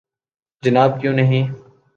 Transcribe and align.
جناب 0.63 0.99
کیوں 1.01 1.13
نہیں 1.13 1.47